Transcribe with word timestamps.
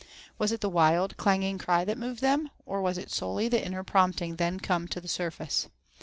Was 0.39 0.51
it 0.51 0.61
the 0.61 0.67
wild, 0.69 1.15
clanging 1.17 1.59
cry 1.59 1.85
that 1.85 1.95
moved 1.95 2.21
them, 2.21 2.49
or 2.65 2.81
was 2.81 2.97
it 2.97 3.11
solely 3.11 3.47
the 3.47 3.63
inner 3.63 3.83
prompting 3.83 4.37
then 4.37 4.59
come 4.59 4.87
to 4.87 4.99
the 4.99 5.07
surface? 5.07 5.69